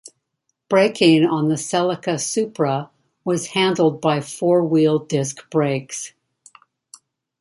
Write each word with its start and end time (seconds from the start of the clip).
Braking 0.67 1.25
on 1.25 1.49
the 1.49 1.53
Celica 1.57 2.19
Supra 2.19 2.89
was 3.23 3.45
handled 3.49 4.01
by 4.01 4.19
four-wheel 4.19 4.97
disc 4.97 5.47
brakes. 5.51 6.13